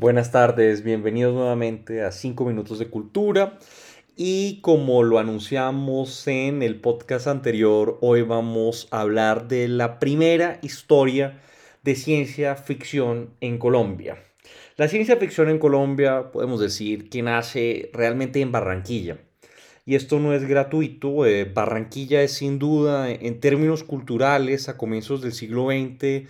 [0.00, 3.58] Buenas tardes, bienvenidos nuevamente a 5 minutos de cultura.
[4.14, 10.60] Y como lo anunciamos en el podcast anterior, hoy vamos a hablar de la primera
[10.62, 11.40] historia
[11.82, 14.22] de ciencia ficción en Colombia.
[14.76, 19.18] La ciencia ficción en Colombia podemos decir que nace realmente en Barranquilla.
[19.84, 21.26] Y esto no es gratuito.
[21.26, 26.28] Eh, Barranquilla es sin duda, en términos culturales, a comienzos del siglo XX,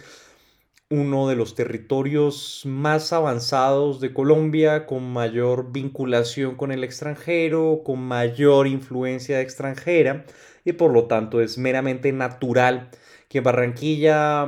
[0.91, 8.01] uno de los territorios más avanzados de Colombia, con mayor vinculación con el extranjero, con
[8.01, 10.25] mayor influencia extranjera,
[10.65, 12.91] y por lo tanto es meramente natural
[13.29, 14.47] que Barranquilla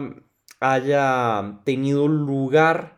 [0.60, 2.96] haya tenido lugar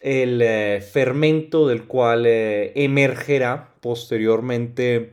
[0.00, 5.12] el eh, fermento del cual eh, emergerá posteriormente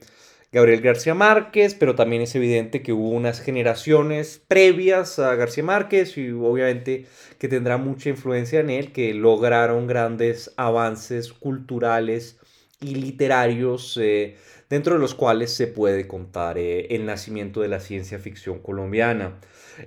[0.51, 6.17] Gabriel García Márquez, pero también es evidente que hubo unas generaciones previas a García Márquez
[6.17, 7.05] y obviamente
[7.37, 12.39] que tendrá mucha influencia en él, que lograron grandes avances culturales
[12.81, 14.37] y literarios, eh,
[14.69, 19.39] dentro de los cuales se puede contar eh, el nacimiento de la ciencia ficción colombiana.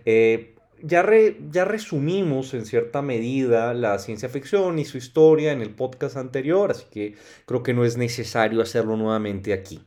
[0.04, 1.04] Eh, ya,
[1.50, 6.70] ya resumimos en cierta medida la ciencia ficción y su historia en el podcast anterior,
[6.70, 7.14] así que
[7.46, 9.80] creo que no es necesario hacerlo nuevamente aquí.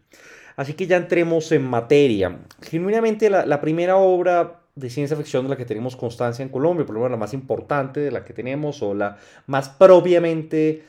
[0.55, 2.37] Así que ya entremos en materia.
[2.61, 6.95] Genuinamente la, primera obra de ciencia ficción de la que tenemos constancia en Colombia, por
[6.95, 9.17] lo menos la más importante de la que tenemos o la
[9.47, 10.83] más propiamente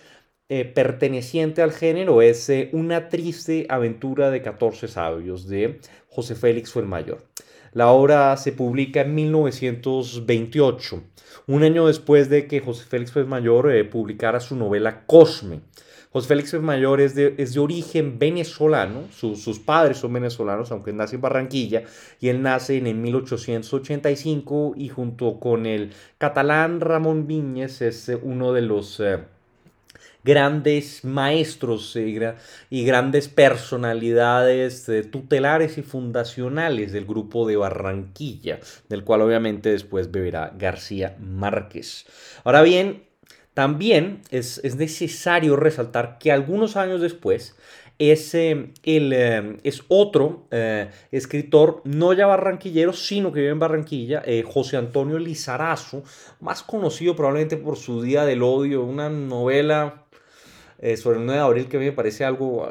[0.49, 6.71] eh, perteneciente al género es eh, Una triste aventura de 14 sabios de José Félix
[6.71, 7.19] el.
[7.73, 11.03] La obra se publica en 1928,
[11.49, 15.61] un año después de que José Félix el eh, publicara su novela Cosme.
[16.17, 21.17] José Félix Mayor es de, es de origen venezolano, sus padres son venezolanos, aunque nace
[21.17, 21.83] en Barranquilla,
[22.23, 28.19] y él nace en el 1885 y junto con el catalán Ramón Viñez es eh,
[28.23, 28.99] uno de los...
[28.99, 29.19] Eh,
[30.25, 32.35] grandes maestros eh,
[32.69, 40.53] y grandes personalidades tutelares y fundacionales del grupo de Barranquilla, del cual obviamente después beberá
[40.59, 42.07] García Márquez.
[42.43, 43.06] Ahora bien,
[43.57, 47.57] también es, necesario resaltar que algunos años después
[47.99, 54.23] es, el, eh, es otro eh, escritor, no ya barranquillero, sino que vive en Barranquilla,
[54.27, 56.03] eh, José Antonio Lizarazo,
[56.39, 60.03] más conocido probablemente por su Día del Odio, una novela
[60.99, 62.71] sobre el 9 de abril que a mí me parece algo,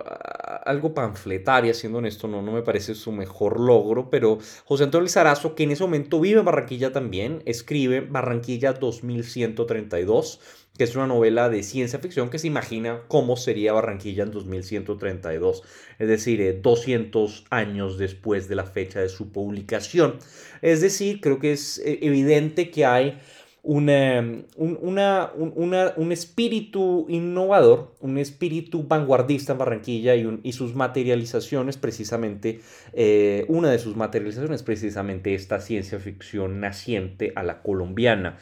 [0.64, 5.56] algo panfletaria, siendo honesto, no, no me parece su mejor logro, pero José Antonio Lizarazo,
[5.56, 10.40] que en ese momento vive en Barranquilla también, escribe Barranquilla 2132
[10.78, 15.64] que es una novela de ciencia ficción que se imagina cómo sería Barranquilla en 2132,
[16.00, 20.18] es decir, 200 eh, años después de la fecha de su publicación.
[20.62, 23.20] Es decir, creo que es eh, evidente que hay
[23.66, 32.60] una, un, espíritu innovador, un espíritu vanguardista en Barranquilla y, sus materializaciones, precisamente,
[32.94, 38.38] eh, una de sus materializaciones, precisamente esta ciencia ficción naciente a la colombiana.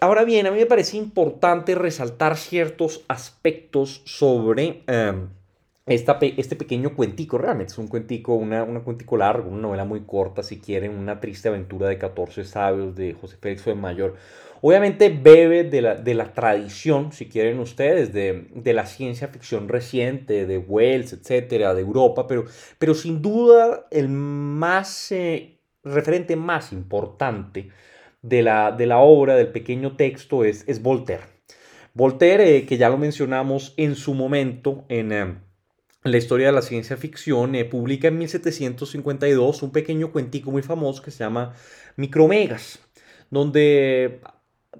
[0.00, 5.28] Ahora bien, a mí me parece importante resaltar ciertos aspectos sobre em,
[5.86, 7.36] este pequeño cuentico.
[7.36, 11.18] Realmente es un cuentico, una, una, cuentico largo, una novela muy corta, si quieren, una
[11.18, 14.14] triste aventura de 14 sabios de José Félix de Mayor.
[14.60, 19.68] Obviamente bebe de la, de la tradición, si quieren ustedes, de, de, la ciencia ficción
[19.68, 22.44] reciente, de Wells, etcétera, de Europa, pero,
[22.78, 27.70] pero sin duda el más eh, referente más importante
[28.22, 31.24] de la, de la obra, del pequeño texto, es, es Voltaire.
[31.94, 35.38] Voltaire, eh, que ya lo mencionamos en su momento en eh,
[36.04, 41.02] la historia de la ciencia ficción, eh, publica en 1752 un pequeño cuentico muy famoso
[41.02, 41.54] que se llama
[41.96, 42.78] Micromegas,
[43.30, 44.20] donde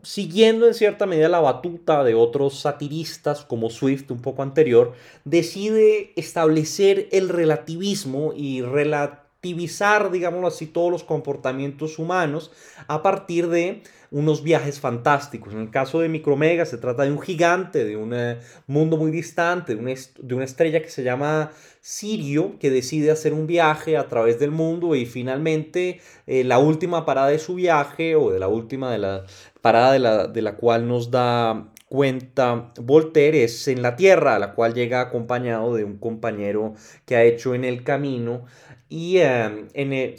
[0.03, 4.93] siguiendo en cierta medida la batuta de otros satiristas como Swift un poco anterior,
[5.25, 12.51] decide establecer el relativismo y relativismo activizar, digámoslo así, todos los comportamientos humanos
[12.89, 15.53] a partir de unos viajes fantásticos.
[15.53, 19.13] En el caso de Micromega se trata de un gigante, de un eh, mundo muy
[19.13, 24.41] distante, de una, estrella que se llama Sirio, que decide hacer un viaje a través
[24.41, 28.91] del mundo y finalmente eh, la última parada de su viaje o de la última
[28.91, 29.25] de la
[29.61, 34.39] parada de la, de la cual nos da cuenta Voltaire es en la Tierra, a
[34.39, 36.75] la cual llega acompañado de un compañero
[37.07, 38.45] que ha hecho en el camino
[38.89, 39.69] y em,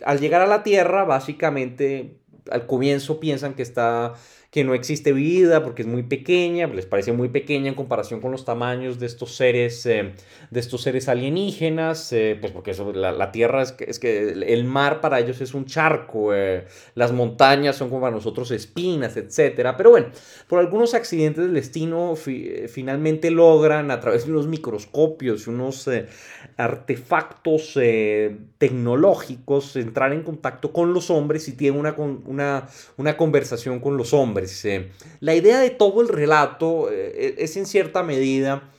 [0.06, 2.19] al llegar a la Tierra, básicamente
[2.51, 4.13] al comienzo piensan que está
[4.51, 8.31] que no existe vida porque es muy pequeña, les parece muy pequeña en comparación con
[8.31, 10.13] los tamaños de estos seres, eh,
[10.50, 15.01] de estos seres alienígenas, eh, pues porque la, Tierra es que, es que, el mar
[15.01, 16.66] para ellos es un charco, eh,
[16.96, 19.75] las montañas son como para nosotros espinas, etc.
[19.78, 20.07] Pero bueno,
[20.48, 25.88] por algunos accidentes del destino finalmente logran a través de unos microscopios unos
[26.57, 27.78] artefactos
[28.57, 32.68] tecnológicos entrar en contacto con los hombres y tienen una, una,
[32.98, 34.38] una conversación con los hombres
[35.19, 38.69] la idea de todo el relato eh, es en cierta medida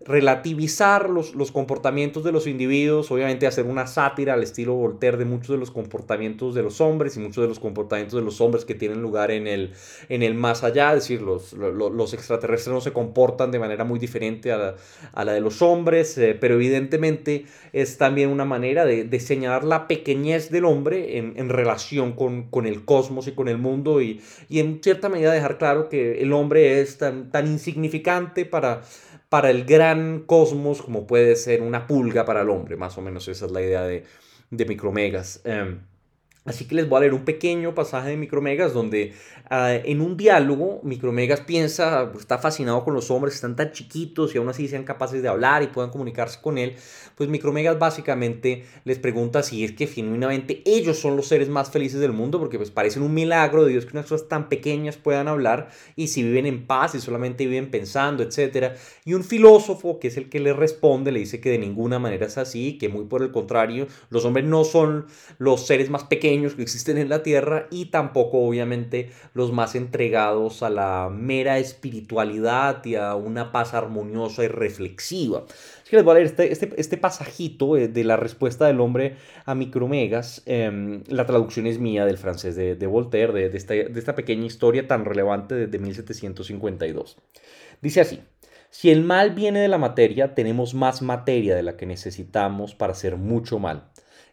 [0.00, 5.24] relativizar los, los, comportamientos de los individuos, obviamente hacer una sátira al estilo Voltaire de
[5.24, 8.64] muchos de los comportamientos de los hombres y muchos de los comportamientos de los hombres
[8.64, 9.72] que tienen lugar en el,
[10.08, 13.98] en el más allá, es decir, los, los, extraterrestres no se comportan de manera muy
[13.98, 14.76] diferente a
[15.24, 20.50] la, de los hombres, eh, pero evidentemente es también una manera de, señalar la pequeñez
[20.50, 24.60] del hombre en, en relación con, con, el cosmos y con el mundo y, y
[24.60, 28.82] en cierta medida dejar claro que el hombre es tan, tan insignificante para
[29.28, 32.76] para el gran cosmos como puede ser una pulga para el hombre.
[32.76, 34.04] Más o menos esa es la idea de,
[34.50, 35.40] de Micromegas.
[35.44, 35.80] Em,
[36.44, 39.12] Así que les voy a leer un pequeño pasaje de Micromegas donde
[39.50, 44.38] ah, en un diálogo Micromegas piensa, está fascinado con los hombres, están tan chiquitos y
[44.38, 46.76] aún así sean capaces de hablar y puedan comunicarse con él.
[47.16, 52.00] Pues Micromegas básicamente les pregunta si es que genuinamente ellos son los seres más felices
[52.00, 55.28] del mundo, porque pues parecen un milagro de Dios que unas cosas tan pequeñas puedan
[55.28, 58.74] hablar y si viven en paz y solamente viven pensando, etc.
[59.04, 62.26] Y un filósofo que es el que le responde le dice que de ninguna manera
[62.26, 65.06] es así, que muy por el contrario, los hombres no son
[65.38, 70.62] los seres más pequeños que existen en la tierra y tampoco obviamente los más entregados
[70.62, 75.44] a la mera espiritualidad y a una paz armoniosa y reflexiva.
[75.82, 78.80] Así que les voy a leer este, este, este pasajito eh, de la respuesta del
[78.80, 80.42] hombre a Micromegas.
[80.46, 84.86] Em, la traducción es mía del francés de, Voltaire, de, esta, de esta pequeña historia
[84.86, 87.16] tan relevante desde 1752.
[87.80, 88.20] Dice así.
[88.70, 92.92] Si el mal viene de la materia, tenemos más materia de la que necesitamos para
[92.92, 93.88] hacer mucho mal.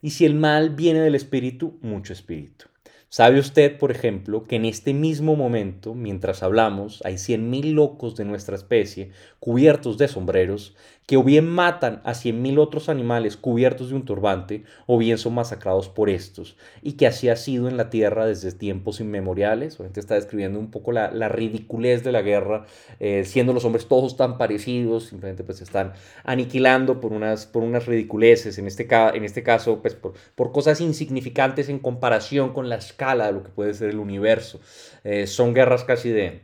[0.06, 2.66] Y si el mal viene del espíritu, mucho espíritu.
[3.10, 8.24] ¿Sabe usted, por ejemplo, que en este mismo momento, mientras hablamos, hay 100.000 locos de
[8.24, 9.10] nuestra especie
[9.40, 10.76] cubiertos de sombreros
[11.06, 15.36] que o bien matan a 100.000 otros animales cubiertos de un turbante o bien son
[15.36, 19.76] masacrados por estos y que así ha sido en la tierra desde tiempos inmemoriales?
[19.76, 22.66] Obviamente está describiendo un poco la, ridiculez de la guerra,
[23.00, 25.94] eh, siendo los hombres todos tan parecidos, simplemente pues se están
[26.24, 30.82] aniquilando por unas, por unas ridiculeces, en este, en este caso pues por, por cosas
[30.82, 34.60] insignificantes en comparación con la escala de lo que puede ser el universo.
[35.04, 36.42] Eh, son guerras casi de,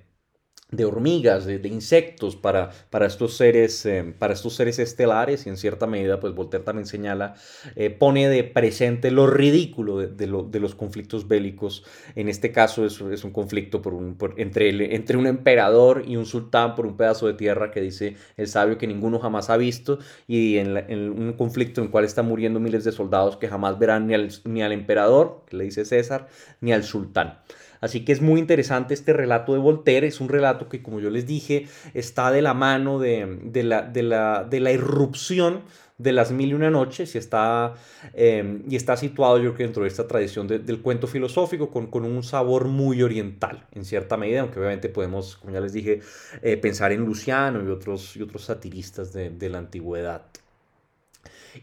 [0.71, 5.57] de hormigas, de, insectos para, para, estos seres, eh, para estos seres estelares y en
[5.57, 7.35] cierta medida, pues Voltaire también señala,
[7.75, 11.83] eh, pone de presente lo ridículo de, los conflictos bélicos.
[12.15, 16.75] En este caso es, un conflicto por un, entre, entre un emperador y un sultán
[16.75, 20.57] por un pedazo de tierra que dice el sabio que ninguno jamás ha visto y
[20.57, 20.71] en,
[21.11, 24.29] un conflicto en el cual están muriendo miles de soldados que jamás verán ni al,
[24.45, 26.27] ni al emperador, que le dice César,
[26.61, 27.39] ni al sultán.
[27.81, 31.09] Así que es muy interesante este relato de Voltaire, es un relato que como yo
[31.09, 35.63] les dije está de la mano de, la, de la, de la irrupción
[36.01, 37.75] de las mil y una noches y está,
[38.13, 42.05] em, y está situado yo creo dentro de esta tradición del cuento filosófico con, con,
[42.05, 46.01] un sabor muy oriental en cierta medida, aunque obviamente podemos, como ya les dije,
[46.41, 50.23] eh, pensar en Luciano y otros, y otros satiristas de, de la antigüedad.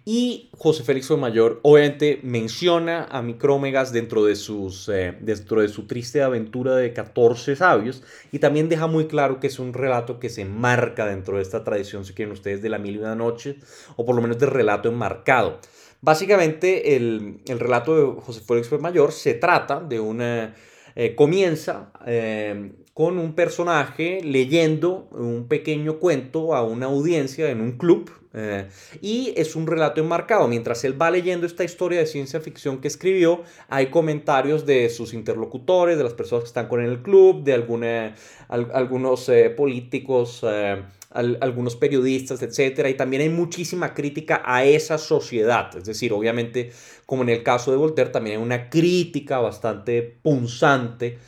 [0.04, 5.86] Y José Félix Mayor obviamente menciona a Micrómegas dentro de, sus, eh, dentro de su
[5.86, 8.02] triste aventura de 14 sabios
[8.32, 11.64] y también deja muy claro que es un relato que se enmarca dentro de esta
[11.64, 13.56] tradición, si quieren ustedes, de la mil y una noche,
[13.96, 15.58] o por lo menos de relato enmarcado.
[16.00, 20.54] Básicamente el, el relato de José Félix Mayor se trata de una...
[20.94, 27.78] Eh, comienza eh, con un personaje leyendo un pequeño cuento a una audiencia en un
[27.78, 28.66] club eh,
[29.00, 30.48] y es un relato enmarcado.
[30.48, 35.14] Mientras él va leyendo esta historia de ciencia ficción que escribió, hay comentarios de sus
[35.14, 38.16] interlocutores, de las personas que están con él en el club, de alguna,
[38.48, 42.84] algunos eh, políticos, eh, algunos periodistas, etc.
[42.88, 45.70] Y también hay muchísima crítica a esa sociedad.
[45.76, 46.72] Es decir, obviamente,
[47.06, 51.18] como en el caso de Voltaire, también hay una crítica bastante punzante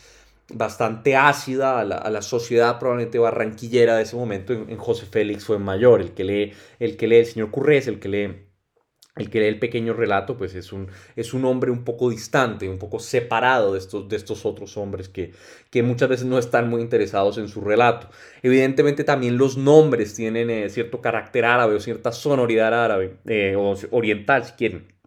[0.54, 6.00] bastante ácida a la, sociedad probablemente barranquillera de ese momento en, José Félix fue mayor,
[6.00, 8.50] el que lee el, que lee el señor Currés, el que lee
[9.16, 12.68] el que lee el pequeño relato, pues es un, es un hombre un poco distante,
[12.68, 15.32] un poco separado de estos, de estos otros hombres que,
[15.70, 18.08] que muchas veces no están muy interesados en su relato.
[18.42, 23.74] Evidentemente también los nombres tienen eh, cierto carácter árabe o cierta sonoridad árabe, eh, o
[23.90, 25.00] oriental si quieren.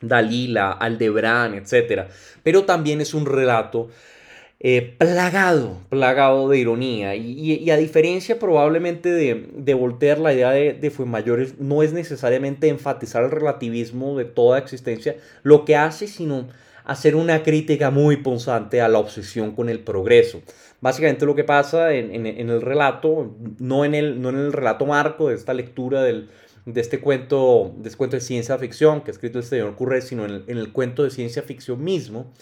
[0.00, 2.08] Dalila, Aldebrán, etc.
[2.42, 3.88] Pero también es un relato
[4.60, 7.16] eh, plagado, plagado de ironía.
[7.16, 12.68] Y, a diferencia probablemente de, de, Voltaire, la idea de, de Fuenmayor no es necesariamente
[12.68, 16.48] enfatizar el relativismo de toda existencia, lo que hace sino
[16.84, 20.42] hacer una crítica muy punzante a la obsesión con el progreso.
[20.80, 25.28] Básicamente lo que pasa en, el relato, no en el, no en el relato marco
[25.28, 26.30] de esta lectura del,
[26.64, 30.00] de este cuento, de este cuento de ciencia ficción que ha escrito el señor Curre,
[30.00, 32.32] sino en el, cuento de ciencia ficción mismo.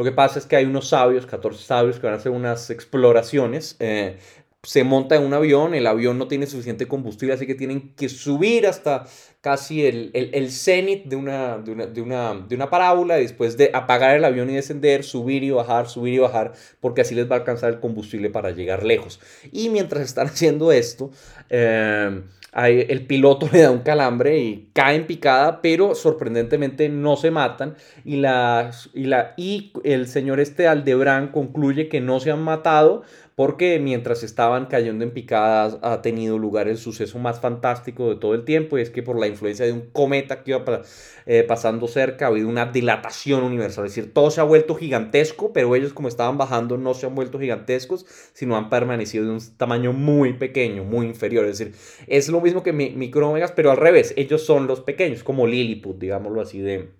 [0.00, 2.70] Lo que pasa es que hay unos sabios, 14 sabios, que van a hacer unas
[2.70, 3.76] exploraciones.
[3.80, 4.16] Eh,
[4.62, 8.08] se monta en un avión, el avión no tiene suficiente combustible, así que tienen que
[8.08, 9.04] subir hasta
[9.42, 13.58] casi el, el, cenit de una, de, una, de, una, de una parábola, y después
[13.58, 17.30] de apagar el avión y descender, subir y bajar, subir y bajar, porque así les
[17.30, 19.20] va a alcanzar el combustible para llegar lejos.
[19.52, 21.10] Y mientras están haciendo esto,
[21.50, 27.30] eh, el piloto le da un calambre y cae en picada, pero sorprendentemente no se
[27.30, 27.74] matan.
[28.04, 33.02] Y, la, y, la, y el señor este Aldebrán concluye que no se han matado
[33.40, 38.34] porque mientras estaban cayendo en picadas ha tenido lugar el suceso más fantástico de todo
[38.34, 40.82] el tiempo y es que por la influencia de un cometa que iba
[41.24, 45.54] eh, pasando cerca ha habido una dilatación universal, es decir, todo se ha vuelto gigantesco,
[45.54, 48.04] pero ellos como estaban bajando no se han vuelto gigantescos,
[48.34, 51.74] sino han permanecido de un tamaño muy pequeño, muy inferior, es decir,
[52.08, 56.42] es lo mismo que micromegas, pero al revés, ellos son los pequeños, como Lilliput, digámoslo
[56.42, 56.99] así de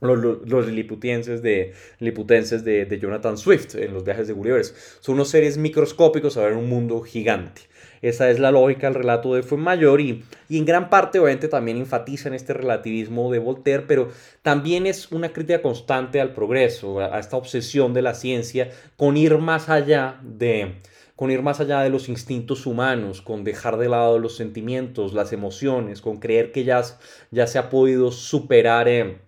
[0.00, 4.64] los, los de, liputenses de, de, Jonathan Swift en los viajes de Gulliver.
[5.00, 7.62] Son unos seres microscópicos a ver un mundo gigante.
[8.02, 11.78] Esa es la lógica del relato de Fuenmayor y, y en gran parte obviamente también
[11.78, 14.10] enfatiza en este relativismo de Voltaire, pero
[14.42, 19.38] también es una crítica constante al progreso, a, esta obsesión de la ciencia con ir
[19.38, 20.74] más allá de,
[21.16, 25.32] con ir más allá de los instintos humanos, con dejar de lado los sentimientos, las
[25.32, 26.82] emociones, con creer que ya,
[27.30, 29.25] ya se ha podido superar eh,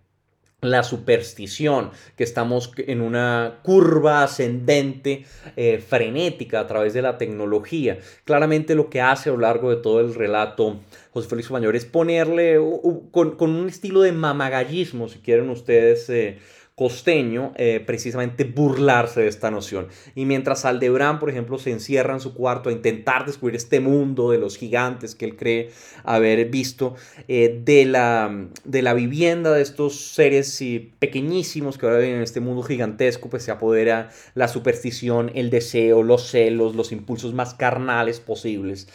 [0.61, 5.25] la superstición, que estamos en una curva ascendente
[5.57, 7.99] eh, frenética a través de la tecnología.
[8.25, 10.81] Claramente lo que hace a lo largo de todo el relato
[11.13, 12.59] José Félix Mayor es ponerle
[13.11, 16.39] con, un estilo de mamagallismo, si quieren ustedes, eh,
[16.79, 19.89] costeño eh, precisamente burlarse de esta noción.
[20.15, 24.31] Y mientras Aldebrán, por ejemplo, se encierra en su cuarto a intentar descubrir este mundo
[24.31, 25.71] de los gigantes que él cree
[26.05, 26.95] haber visto,
[27.27, 30.63] eh, de, la, de la vivienda de estos seres
[31.01, 36.05] pequeñísimos que ahora viven en este mundo gigantesco, pues se apodera la superstición, el deseo,
[36.05, 38.87] los celos, los impulsos más carnales posibles.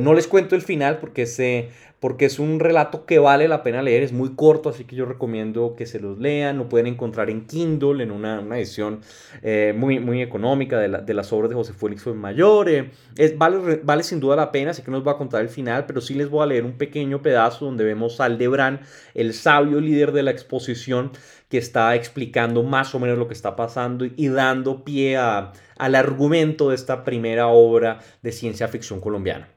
[0.00, 1.55] No les cuento el final porque ese
[2.00, 5.06] porque es un relato que vale la pena leer, es muy corto, así que yo
[5.06, 9.00] recomiendo que se los lean, lo pueden encontrar en Kindle, en una, edición
[9.42, 12.68] eh, muy, muy económica de, las obras de José Félix Mayor.
[12.68, 15.40] Eh, es, vale, vale sin duda la pena, así que no les voy a contar
[15.40, 18.80] el final, pero sí les voy a leer un pequeño pedazo donde vemos a Aldebrán,
[19.14, 21.12] el sabio líder de la exposición,
[21.48, 26.70] que está explicando más o menos lo que está pasando y dando pie al argumento
[26.70, 29.55] de esta primera obra de ciencia ficción colombiana.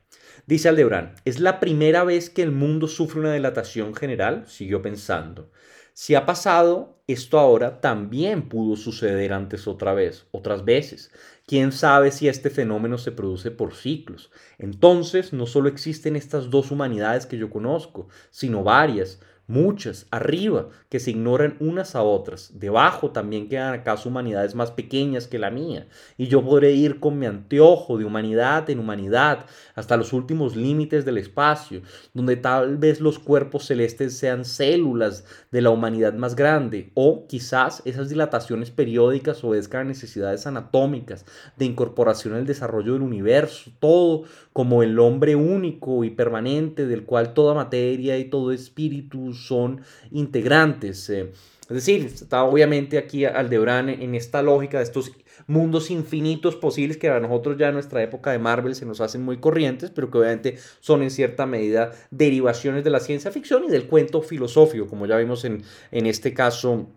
[0.50, 5.52] Dice Aldebrán, es la primera vez que el mundo sufre una dilatación general, siguió pensando.
[5.94, 11.12] Si ha pasado, esto ahora también pudo suceder antes otra vez, otras veces.
[11.46, 14.32] ¿Quién sabe si este fenómeno se produce por ciclos?
[14.58, 21.00] Entonces, no solo existen estas dos humanidades que yo conozco, sino varias, muchas, arriba, que
[21.00, 22.52] se ignoran unas a otras.
[22.54, 25.88] Debajo también quedan acaso humanidades más pequeñas que la mía.
[26.18, 31.04] Y yo podré ir con mi anteojo de humanidad en humanidad hasta los últimos límites
[31.04, 31.82] del espacio,
[32.14, 37.82] donde tal vez los cuerpos celestes sean células de la humanidad más grande, o quizás
[37.86, 41.26] esas dilataciones periódicas obedezcan a necesidades anatómicas
[41.58, 47.34] de incorporación al desarrollo del universo, todo como el hombre único y permanente del cual
[47.34, 49.82] toda materia y todo espíritu son
[50.12, 51.10] integrantes.
[51.10, 51.32] Eh.
[51.70, 55.12] Es decir, está obviamente aquí Aldebrán en esta lógica de estos
[55.48, 59.24] mundos infinitos posibles que a nosotros ya en nuestra época de Marvel se nos hacen
[59.24, 63.70] muy corrientes, pero que obviamente son en cierta medida derivaciones de la ciencia ficción y
[63.70, 66.88] del cuento filosófico, como ya vimos en, en este caso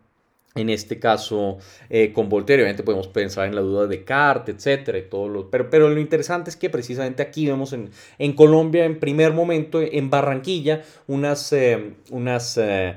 [0.54, 4.98] en este caso eh, con Voltaire, obviamente podemos pensar en la duda de Descartes, etcétera,
[5.50, 9.80] pero, pero lo interesante es que precisamente aquí vemos en, en Colombia, en primer momento,
[9.80, 12.96] en Barranquilla, unas, eh, unas eh,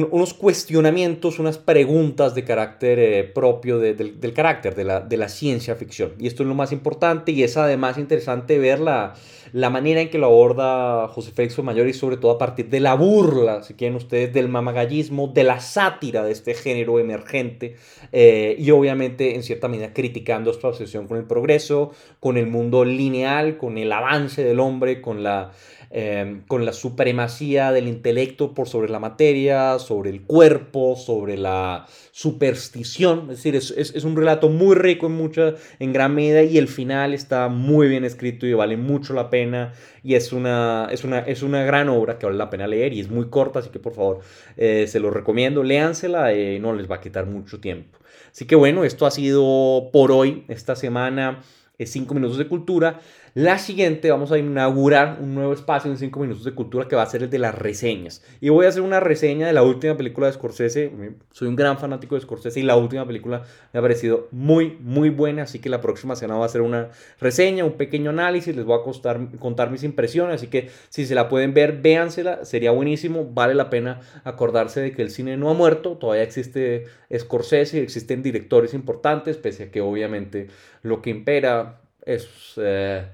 [0.00, 4.84] unos cuestionamientos, unas preguntas de carácter eh, propio del, carácter de
[5.16, 6.12] la, ciencia ficción.
[6.18, 9.14] Y esto es lo más importante y es además interesante ver la,
[9.52, 12.80] la manera en que lo aborda José Félix Mayor y sobre todo a partir de
[12.80, 17.76] la burla, si quieren ustedes, del mamagallismo, de la sátira de este género emergente
[18.12, 22.84] eh, y obviamente en cierta medida criticando esta obsesión con el progreso, con el mundo
[22.84, 25.52] lineal, con el avance del hombre, con la
[25.92, 31.86] em, con la supremacía del intelecto por sobre la materia, sobre el cuerpo, sobre la
[32.10, 33.30] superstición.
[33.30, 37.14] Es decir, es, un relato muy rico en, mucha, en gran medida y el final
[37.14, 39.72] está muy bien escrito y vale mucho la pena.
[40.02, 43.00] Y es una, es una, es una gran obra que vale la pena leer y
[43.00, 44.20] es muy corta, así que por favor
[44.56, 45.62] eh, se lo recomiendo.
[45.62, 47.98] Léansela, eh, no les va a quitar mucho tiempo.
[48.32, 51.42] Así que bueno, esto ha sido por hoy, esta semana,
[51.86, 53.00] 5 minutos de cultura.
[53.34, 57.02] La siguiente vamos a inaugurar un nuevo espacio en 5 minutos de cultura que va
[57.02, 58.22] a ser el de las reseñas.
[58.42, 60.92] Y voy a hacer una reseña de la última película de Scorsese.
[61.30, 65.08] Soy un gran fanático de Scorsese y la última película me ha parecido muy, muy
[65.08, 65.44] buena.
[65.44, 68.54] Así que la próxima semana va a ser una reseña, un pequeño análisis.
[68.54, 70.34] Les voy a contar mis impresiones.
[70.34, 72.44] Así que si se la pueden ver, véansela.
[72.44, 73.30] Sería buenísimo.
[73.32, 75.96] Vale la pena acordarse de que el cine no ha muerto.
[75.96, 76.84] Todavía existe
[77.18, 80.48] Scorsese, existen directores importantes, pese a que obviamente
[80.82, 83.06] lo que impera es eh,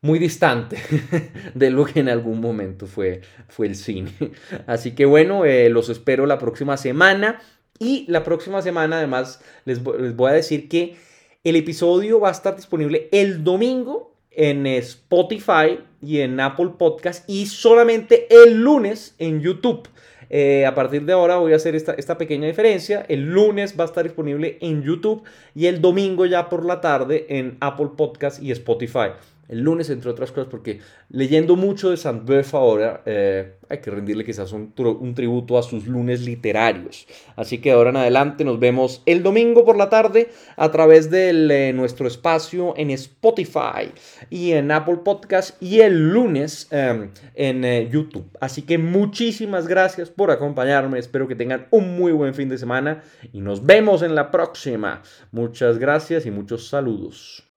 [0.00, 0.78] muy distante
[1.54, 4.12] de lo que en algún momento fue, fue el cine.
[4.66, 7.40] Así que bueno, eh, los espero la próxima semana.
[7.78, 10.96] Y la próxima semana además les, les voy a decir que
[11.44, 17.46] el episodio va a estar disponible el domingo en Spotify y en Apple Podcast y
[17.46, 19.88] solamente el lunes en YouTube.
[20.30, 23.04] Eh, a partir de ahora voy a hacer esta, esta pequeña diferencia.
[23.08, 25.22] El lunes va a estar disponible en YouTube
[25.54, 29.10] y el domingo ya por la tarde en Apple Podcast y Spotify
[29.48, 34.24] el lunes, entre otras cosas, porque leyendo mucho de Saint-Beuve ahora, eh, hay que rendirle
[34.24, 37.06] quizás un, un, tributo a sus lunes literarios.
[37.36, 41.30] Así que ahora en adelante nos vemos el domingo por la tarde a través de
[41.30, 43.92] eh, nuestro espacio en Spotify
[44.30, 48.28] y en Apple Podcast y el lunes em, en eh, YouTube.
[48.40, 50.98] Así que muchísimas gracias por acompañarme.
[50.98, 55.02] Espero que tengan un muy buen fin de semana y nos vemos en la próxima.
[55.32, 57.55] Muchas gracias y muchos saludos.